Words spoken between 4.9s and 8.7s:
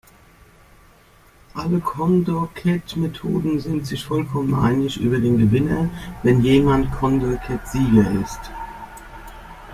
über den Gewinner, wenn jemand Condorcet-Sieger ist.